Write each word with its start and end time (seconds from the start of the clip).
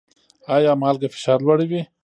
ایا 0.55 0.71
مالګه 0.81 1.07
فشار 1.13 1.39
لوړوي؟ 1.45 1.81